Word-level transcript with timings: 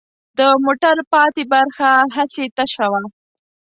د 0.37 0.39
موټر 0.63 0.97
پاتې 1.11 1.43
برخه 1.53 1.89
هسې 2.15 2.43
تشه 2.57 2.85
وه. 2.91 3.01